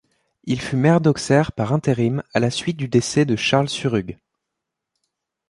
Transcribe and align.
Il 0.45 0.59
fut 0.59 0.77
maire 0.77 0.99
d'Auxerre 0.99 1.51
par 1.51 1.73
intérim 1.73 2.23
à 2.33 2.39
la 2.39 2.49
suite 2.49 2.75
du 2.77 2.87
décès 2.87 3.23
de 3.23 3.35
Charles 3.35 3.69
Surugue. 3.69 4.17